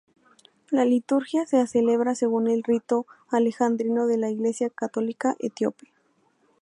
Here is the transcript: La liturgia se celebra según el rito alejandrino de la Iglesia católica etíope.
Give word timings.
La 0.71 0.83
liturgia 0.83 1.45
se 1.45 1.67
celebra 1.67 2.15
según 2.15 2.47
el 2.49 2.63
rito 2.63 3.05
alejandrino 3.29 4.07
de 4.07 4.17
la 4.17 4.31
Iglesia 4.31 4.71
católica 4.71 5.35
etíope. 5.37 5.91